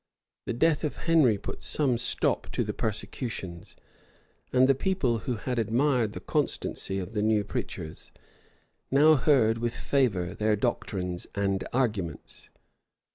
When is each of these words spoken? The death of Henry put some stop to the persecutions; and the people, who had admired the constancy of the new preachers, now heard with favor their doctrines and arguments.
The 0.47 0.53
death 0.53 0.83
of 0.83 0.97
Henry 1.05 1.37
put 1.37 1.61
some 1.61 1.95
stop 1.99 2.51
to 2.53 2.63
the 2.63 2.73
persecutions; 2.73 3.75
and 4.51 4.67
the 4.67 4.73
people, 4.73 5.19
who 5.29 5.35
had 5.35 5.59
admired 5.59 6.13
the 6.13 6.19
constancy 6.19 6.97
of 6.97 7.11
the 7.13 7.21
new 7.21 7.43
preachers, 7.43 8.11
now 8.89 9.13
heard 9.13 9.59
with 9.59 9.75
favor 9.75 10.33
their 10.33 10.55
doctrines 10.55 11.27
and 11.35 11.63
arguments. 11.71 12.49